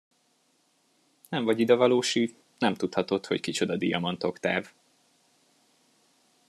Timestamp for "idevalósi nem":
1.59-2.73